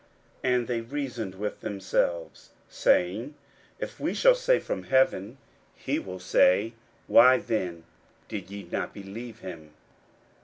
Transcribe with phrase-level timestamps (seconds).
[0.43, 3.35] 41:011:031 And they reasoned with themselves, saying,
[3.77, 5.37] If we shall say, From heaven;
[5.75, 6.73] he will say,
[7.05, 7.83] Why then
[8.27, 9.69] did ye not believe him?